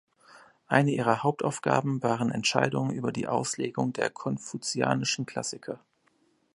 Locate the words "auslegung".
3.27-3.93